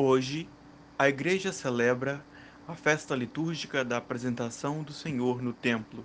Hoje, 0.00 0.48
a 0.96 1.08
Igreja 1.08 1.52
celebra 1.52 2.24
a 2.68 2.76
festa 2.76 3.16
litúrgica 3.16 3.84
da 3.84 3.96
apresentação 3.96 4.84
do 4.84 4.92
Senhor 4.92 5.42
no 5.42 5.52
templo. 5.52 6.04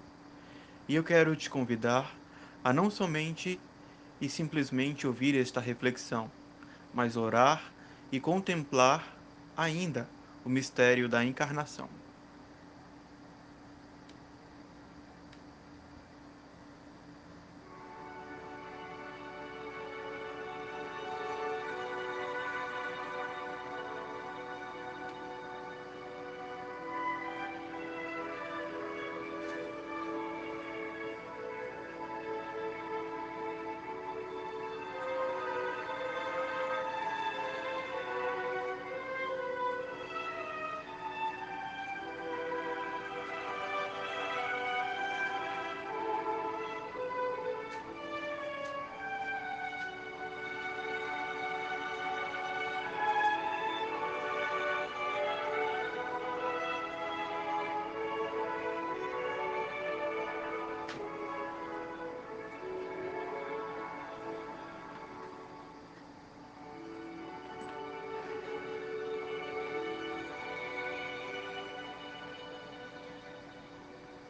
E 0.89 0.95
eu 0.95 1.03
quero 1.03 1.35
te 1.35 1.47
convidar 1.47 2.11
a 2.63 2.73
não 2.73 2.89
somente 2.89 3.59
e 4.19 4.27
simplesmente 4.27 5.05
ouvir 5.05 5.37
esta 5.39 5.61
reflexão, 5.61 6.27
mas 6.91 7.15
orar 7.15 7.71
e 8.11 8.19
contemplar 8.19 9.15
ainda 9.55 10.09
o 10.43 10.49
mistério 10.49 11.07
da 11.07 11.23
encarnação. 11.23 12.02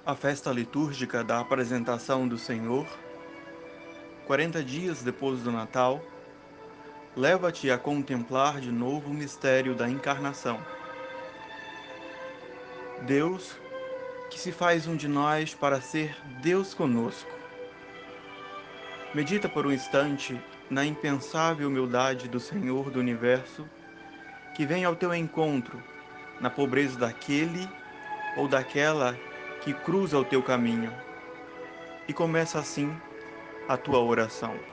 A 0.06 0.16
festa 0.16 0.52
litúrgica 0.52 1.24
da 1.24 1.40
apresentação 1.40 2.28
do 2.28 2.38
Senhor, 2.38 2.86
40 4.28 4.62
dias 4.62 5.02
depois 5.02 5.42
do 5.42 5.50
Natal, 5.50 6.04
leva-te 7.16 7.72
a 7.72 7.78
contemplar 7.78 8.60
de 8.60 8.70
novo 8.70 9.12
o 9.12 9.14
mistério 9.14 9.74
da 9.74 9.90
encarnação. 9.90 10.60
Deus, 13.04 13.56
que 14.30 14.38
se 14.38 14.52
faz 14.52 14.88
um 14.88 14.98
de 14.98 15.08
nós 15.08 15.56
para 15.56 15.80
ser 15.80 16.14
Deus 16.42 16.74
conosco. 16.74 17.32
Medita 19.14 19.48
por 19.48 19.66
um 19.66 19.72
instante 19.72 20.38
na 20.70 20.84
impensável 20.84 21.70
humildade 21.70 22.28
do 22.28 22.42
Senhor 22.42 22.92
do 22.92 23.00
universo, 23.00 23.66
que 24.54 24.66
vem 24.66 24.84
ao 24.84 24.98
teu 24.98 25.16
encontro 25.16 25.82
na 26.42 26.50
pobreza 26.50 27.00
daquele 27.00 27.70
ou 28.36 28.50
daquela 28.50 29.18
que 29.64 29.74
cruza 29.74 30.18
o 30.18 30.26
teu 30.26 30.44
caminho. 30.44 30.94
E 32.08 32.14
começa 32.14 32.60
assim 32.60 32.94
a 33.68 33.78
tua 33.78 34.00
oração. 34.00 34.73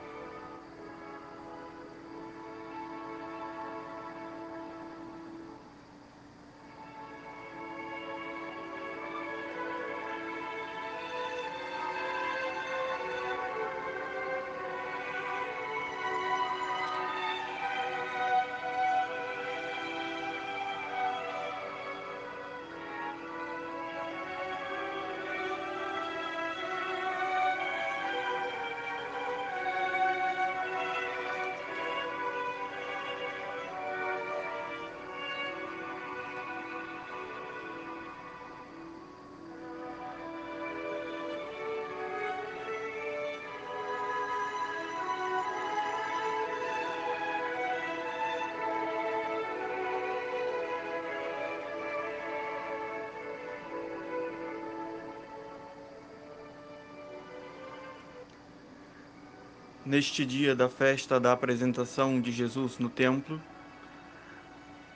Neste 59.91 60.25
dia 60.25 60.55
da 60.55 60.69
festa 60.69 61.19
da 61.19 61.33
apresentação 61.33 62.21
de 62.21 62.31
Jesus 62.31 62.79
no 62.79 62.89
templo, 62.89 63.43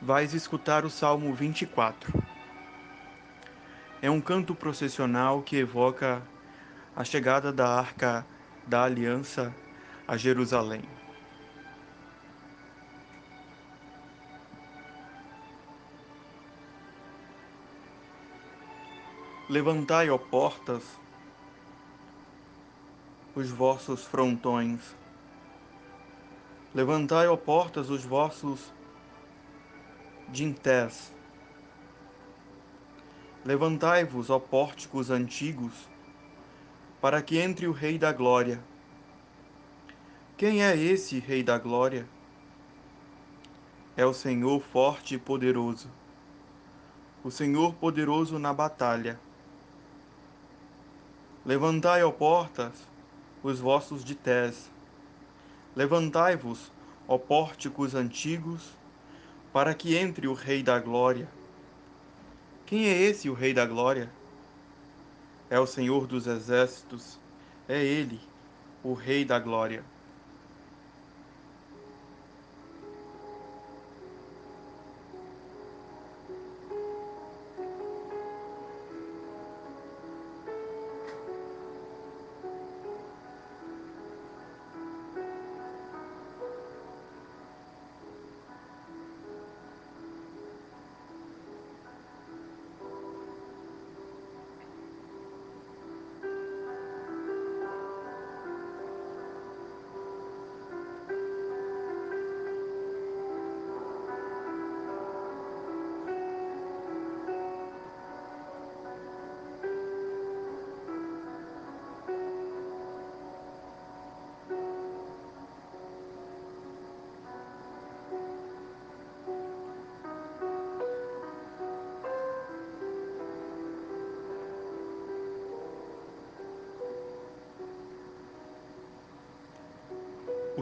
vais 0.00 0.32
escutar 0.32 0.84
o 0.84 0.88
Salmo 0.88 1.34
24. 1.34 2.12
É 4.00 4.08
um 4.08 4.20
canto 4.20 4.54
processional 4.54 5.42
que 5.42 5.56
evoca 5.56 6.22
a 6.94 7.02
chegada 7.02 7.52
da 7.52 7.68
Arca 7.76 8.24
da 8.68 8.84
Aliança 8.84 9.52
a 10.06 10.16
Jerusalém. 10.16 10.82
Levantai, 19.50 20.08
ó 20.08 20.18
portas, 20.18 20.84
os 23.34 23.50
vossos 23.50 24.04
frontões. 24.04 24.94
Levantai, 26.72 27.26
ó 27.26 27.36
portas, 27.36 27.90
os 27.90 28.04
vossos 28.04 28.72
dintés. 30.28 31.12
Levantai-vos, 33.44 34.30
ó 34.30 34.38
pórticos 34.38 35.10
antigos, 35.10 35.88
para 37.00 37.20
que 37.20 37.38
entre 37.38 37.66
o 37.66 37.72
Rei 37.72 37.98
da 37.98 38.12
Glória. 38.12 38.62
Quem 40.36 40.64
é 40.64 40.76
esse 40.76 41.18
Rei 41.18 41.42
da 41.42 41.58
Glória? 41.58 42.08
É 43.96 44.06
o 44.06 44.14
Senhor 44.14 44.60
forte 44.60 45.14
e 45.14 45.18
poderoso, 45.18 45.88
o 47.22 47.30
Senhor 47.30 47.74
poderoso 47.74 48.38
na 48.38 48.52
batalha. 48.52 49.20
Levantai, 51.44 52.02
ó 52.02 52.10
portas, 52.10 52.93
os 53.44 53.60
vossos 53.60 54.02
dités. 54.02 54.70
Levantai-vos, 55.76 56.72
ó 57.06 57.18
pórticos 57.18 57.94
antigos, 57.94 58.72
para 59.52 59.74
que 59.74 59.96
entre 59.96 60.26
o 60.26 60.32
Rei 60.32 60.62
da 60.62 60.78
Glória. 60.80 61.28
Quem 62.64 62.86
é 62.86 62.98
esse 63.02 63.28
o 63.28 63.34
Rei 63.34 63.52
da 63.52 63.66
Glória? 63.66 64.10
É 65.50 65.60
o 65.60 65.66
Senhor 65.66 66.06
dos 66.06 66.26
Exércitos, 66.26 67.20
é 67.68 67.84
Ele, 67.84 68.18
o 68.82 68.94
Rei 68.94 69.26
da 69.26 69.38
Glória. 69.38 69.84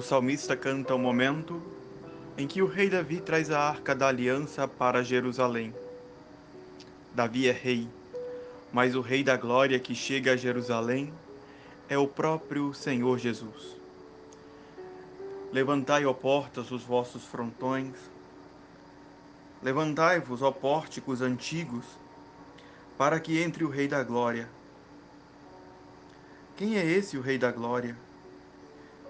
O 0.02 0.04
salmista 0.04 0.56
canta 0.56 0.96
o 0.96 0.98
momento 0.98 1.62
em 2.36 2.44
que 2.48 2.60
o 2.60 2.66
rei 2.66 2.90
Davi 2.90 3.20
traz 3.20 3.52
a 3.52 3.60
arca 3.60 3.94
da 3.94 4.08
aliança 4.08 4.66
para 4.66 5.04
Jerusalém. 5.04 5.72
Davi 7.14 7.46
é 7.46 7.52
rei, 7.52 7.88
mas 8.72 8.96
o 8.96 9.00
rei 9.00 9.22
da 9.22 9.36
glória 9.36 9.78
que 9.78 9.94
chega 9.94 10.32
a 10.32 10.36
Jerusalém 10.36 11.14
é 11.88 11.96
o 11.96 12.08
próprio 12.08 12.74
Senhor 12.74 13.16
Jesus. 13.16 13.76
Levantai, 15.52 16.04
ó 16.04 16.12
portas, 16.12 16.72
os 16.72 16.82
vossos 16.82 17.24
frontões. 17.24 17.94
Levantai-vos, 19.62 20.42
ó 20.42 20.50
pórticos 20.50 21.22
antigos, 21.22 21.84
para 22.98 23.20
que 23.20 23.40
entre 23.40 23.62
o 23.62 23.68
Rei 23.68 23.86
da 23.86 24.02
Glória. 24.02 24.48
Quem 26.56 26.76
é 26.76 26.84
esse 26.84 27.16
o 27.16 27.20
Rei 27.20 27.38
da 27.38 27.52
Glória? 27.52 27.96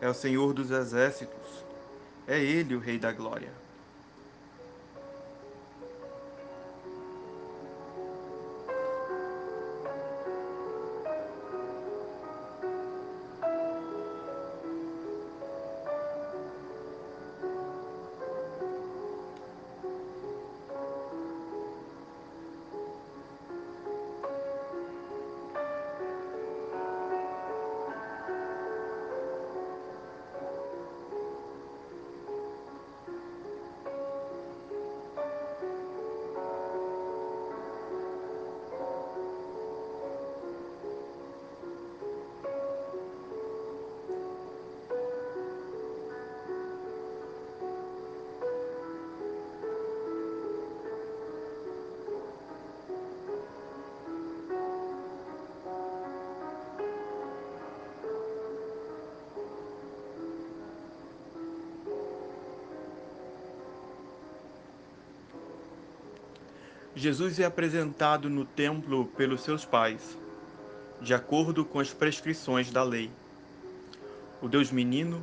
É 0.03 0.09
o 0.09 0.15
Senhor 0.15 0.53
dos 0.53 0.73
Exércitos. 0.73 1.65
É 2.27 2.37
ele 2.39 2.75
o 2.75 2.81
Rei 2.81 2.99
da 2.99 3.13
Glória. 3.13 3.62
Jesus 66.95 67.41
é 67.41 67.45
apresentado 67.47 68.29
no 68.29 68.45
templo 68.45 69.07
pelos 69.17 69.41
seus 69.43 69.65
pais, 69.65 70.19
de 71.01 71.15
acordo 71.15 71.65
com 71.65 71.81
as 71.81 71.91
prescrições 71.91 72.71
da 72.71 72.83
lei. 72.83 73.11
O 74.43 74.49
Deus 74.49 74.71
menino 74.71 75.23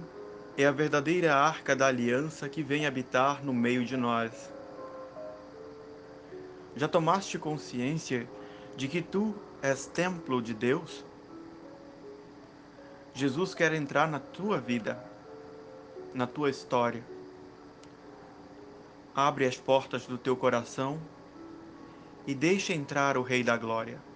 é 0.57 0.65
a 0.65 0.71
verdadeira 0.71 1.35
arca 1.35 1.75
da 1.75 1.85
aliança 1.85 2.49
que 2.49 2.63
vem 2.63 2.87
habitar 2.87 3.45
no 3.45 3.53
meio 3.53 3.85
de 3.85 3.95
nós. 3.95 4.49
Já 6.75 6.87
tomaste 6.87 7.37
consciência 7.37 8.27
de 8.75 8.87
que 8.87 8.99
tu 8.99 9.35
és 9.61 9.85
templo 9.85 10.41
de 10.41 10.55
Deus? 10.55 11.03
Jesus 13.13 13.53
quer 13.53 13.73
entrar 13.73 14.07
na 14.07 14.19
tua 14.19 14.57
vida, 14.59 14.97
na 16.15 16.25
tua 16.25 16.49
história. 16.49 17.03
Abre 19.13 19.45
as 19.45 19.57
portas 19.57 20.07
do 20.07 20.17
teu 20.17 20.35
coração 20.35 20.99
e 22.25 22.35
deixa 22.35 22.73
entrar 22.73 23.17
o 23.17 23.23
Rei 23.23 23.43
da 23.43 23.57
Glória. 23.57 24.08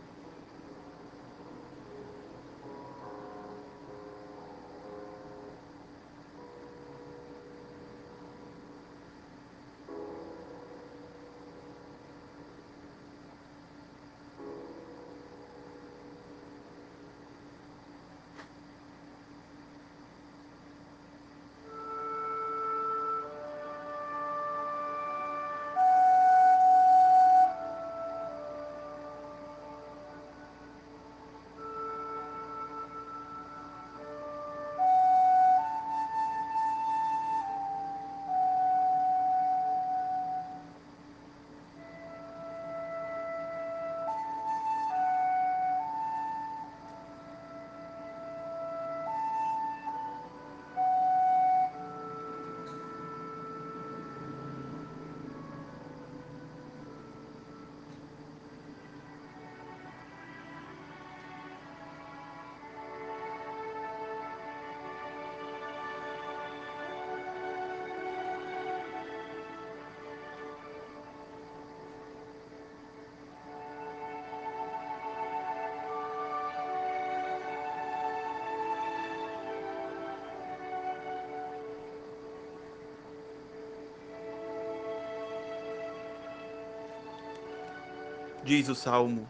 Diz 88.43 88.67
o 88.67 88.75
salmo, 88.75 89.27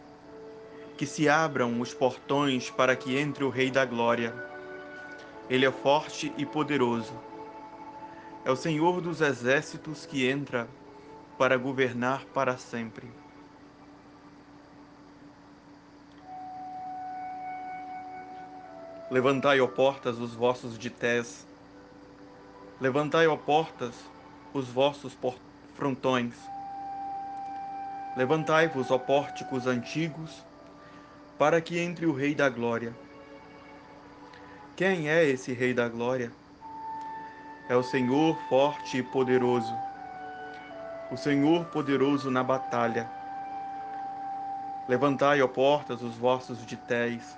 que 0.97 1.05
se 1.05 1.29
abram 1.29 1.79
os 1.79 1.93
portões 1.93 2.69
para 2.69 2.95
que 2.95 3.17
entre 3.17 3.43
o 3.43 3.49
Rei 3.49 3.69
da 3.69 3.85
Glória. 3.85 4.33
Ele 5.49 5.65
é 5.65 5.71
forte 5.71 6.33
e 6.37 6.45
poderoso. 6.45 7.13
É 8.43 8.51
o 8.51 8.55
Senhor 8.55 9.01
dos 9.01 9.21
exércitos 9.21 10.05
que 10.05 10.27
entra 10.27 10.67
para 11.37 11.57
governar 11.57 12.25
para 12.25 12.57
sempre. 12.57 13.07
Levantai, 19.11 19.61
ó 19.61 19.67
portas, 19.67 20.17
os 20.17 20.33
vossos 20.33 20.77
dités. 20.77 21.45
Levantai, 22.81 23.27
ó 23.27 23.37
portas, 23.37 23.93
os 24.53 24.67
vossos 24.67 25.15
frontões 25.75 26.52
Levantai-vos, 28.15 28.91
ó 28.91 28.99
pórticos 28.99 29.65
antigos, 29.65 30.45
para 31.39 31.59
que 31.59 31.79
entre 31.79 32.05
o 32.05 32.13
Rei 32.13 32.35
da 32.35 32.47
Glória. 32.47 32.93
Quem 34.75 35.09
é 35.09 35.25
esse 35.25 35.51
Rei 35.51 35.73
da 35.73 35.89
Glória? 35.89 36.31
É 37.67 37.75
o 37.75 37.81
Senhor 37.81 38.37
forte 38.47 38.97
e 38.99 39.03
poderoso, 39.03 39.73
o 41.11 41.17
Senhor 41.17 41.65
poderoso 41.65 42.29
na 42.29 42.43
batalha. 42.43 43.09
Levantai, 44.87 45.41
ó 45.41 45.47
portas, 45.47 46.03
os 46.03 46.15
vossos 46.15 46.63
ditéis. 46.67 47.35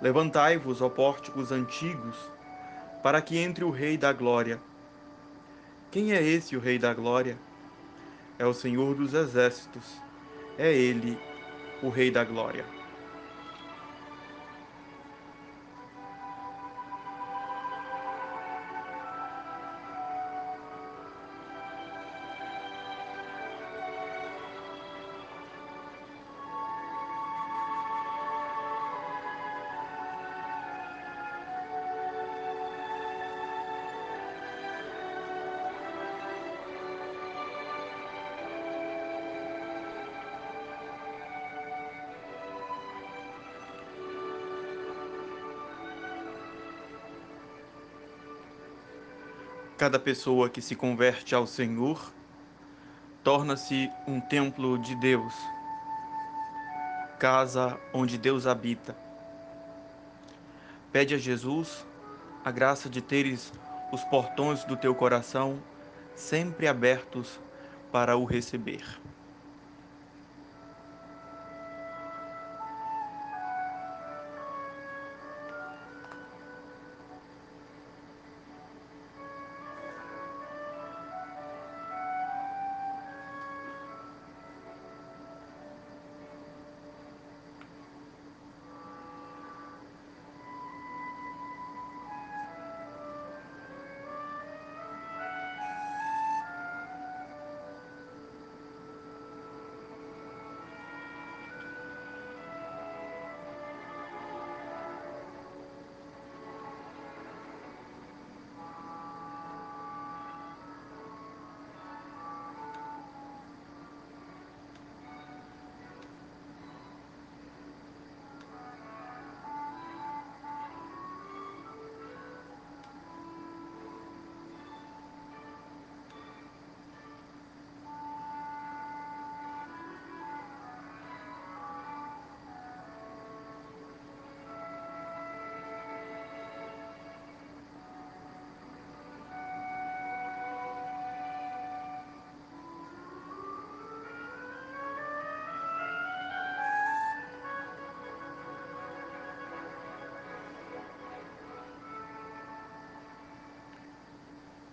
Levantai-vos, 0.00 0.80
ó 0.80 0.88
pórticos 0.88 1.52
antigos, 1.52 2.16
para 3.02 3.20
que 3.20 3.36
entre 3.36 3.64
o 3.64 3.70
Rei 3.70 3.98
da 3.98 4.14
Glória. 4.14 4.58
Quem 5.90 6.12
é 6.12 6.22
esse 6.22 6.56
o 6.56 6.60
Rei 6.60 6.78
da 6.78 6.94
Glória? 6.94 7.36
É 8.38 8.46
o 8.46 8.54
Senhor 8.54 8.94
dos 8.94 9.14
exércitos, 9.14 10.06
é 10.56 10.72
Ele, 10.74 11.26
o 11.80 11.90
Rei 11.90 12.10
da 12.10 12.24
Glória. 12.24 12.72
Cada 49.78 49.96
pessoa 49.96 50.50
que 50.50 50.60
se 50.60 50.74
converte 50.74 51.36
ao 51.36 51.46
Senhor 51.46 52.12
torna-se 53.22 53.88
um 54.08 54.20
templo 54.20 54.76
de 54.76 54.96
Deus, 54.96 55.32
casa 57.16 57.78
onde 57.94 58.18
Deus 58.18 58.44
habita. 58.44 58.96
Pede 60.90 61.14
a 61.14 61.18
Jesus 61.18 61.86
a 62.44 62.50
graça 62.50 62.90
de 62.90 63.00
teres 63.00 63.52
os 63.92 64.02
portões 64.02 64.64
do 64.64 64.76
teu 64.76 64.96
coração 64.96 65.62
sempre 66.16 66.66
abertos 66.66 67.40
para 67.92 68.16
o 68.16 68.24
receber. 68.24 68.82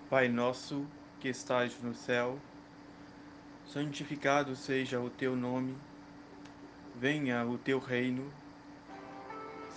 Pai 0.08 0.30
nosso 0.30 0.86
que 1.20 1.28
estais 1.28 1.82
no 1.82 1.96
céu, 1.96 2.38
santificado 3.66 4.56
seja 4.56 5.00
o 5.00 5.10
teu 5.10 5.36
nome, 5.36 5.76
venha 6.94 7.44
o 7.44 7.58
teu 7.58 7.80
reino, 7.80 8.32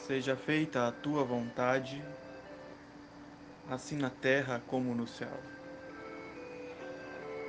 seja 0.07 0.37
feita 0.37 0.87
a 0.87 0.93
tua 0.93 1.25
vontade, 1.25 2.05
assim 3.71 3.97
na 3.97 4.11
terra 4.11 4.61
como 4.67 4.95
no 4.95 5.07
céu. 5.07 5.41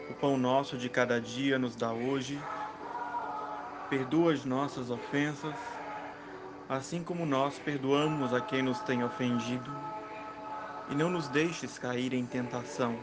O 0.10 0.14
pão 0.14 0.38
nosso 0.38 0.78
de 0.78 0.88
cada 0.88 1.20
dia 1.20 1.60
nos 1.60 1.76
dá 1.76 1.92
hoje, 1.92 2.42
perdoa 3.90 4.32
as 4.32 4.46
nossas 4.46 4.90
ofensas, 4.90 5.56
assim 6.70 7.04
como 7.04 7.26
nós 7.26 7.60
perdoamos 7.60 8.34
a 8.34 8.40
quem 8.40 8.62
nos 8.62 8.80
tem 8.80 9.04
ofendido 9.04 9.70
e 10.89 10.96
não 10.96 11.10
nos 11.10 11.27
deixes 11.27 11.77
cair 11.77 12.13
em 12.13 12.25
tentação, 12.25 12.98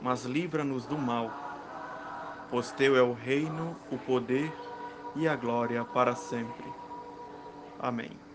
mas 0.00 0.24
livra-nos 0.24 0.86
do 0.86 0.96
mal. 0.96 1.30
Pois 2.50 2.72
teu 2.72 2.96
é 2.96 3.02
o 3.02 3.12
reino, 3.12 3.76
o 3.90 3.98
poder 3.98 4.52
e 5.14 5.28
a 5.28 5.36
glória 5.36 5.84
para 5.84 6.14
sempre. 6.14 6.64
Amém. 7.78 8.27